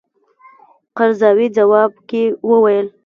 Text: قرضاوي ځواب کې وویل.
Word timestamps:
قرضاوي 0.97 1.47
ځواب 1.57 1.91
کې 2.09 2.23
وویل. 2.49 2.87